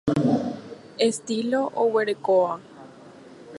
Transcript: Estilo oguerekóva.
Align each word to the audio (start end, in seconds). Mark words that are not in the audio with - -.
Estilo 1.07 1.61
oguerekóva. 1.83 2.53